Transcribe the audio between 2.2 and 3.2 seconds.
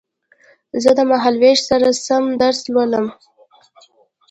درس لولم